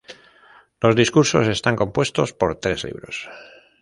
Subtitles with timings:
[0.79, 3.29] Los "Discursos" están compuestos por tres libros.